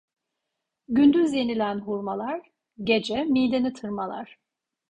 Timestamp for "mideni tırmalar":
3.23-4.39